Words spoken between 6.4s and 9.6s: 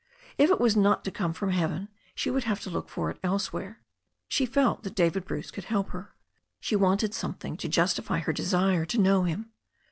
She wanted something to justify her desire to know him.